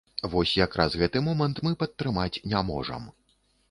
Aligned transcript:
Вось 0.35 0.53
якраз 0.61 0.97
гэты 1.03 1.23
момант 1.27 1.63
мы 1.69 1.77
падтрымаць 1.85 2.35
не 2.53 2.67
можам. 2.75 3.03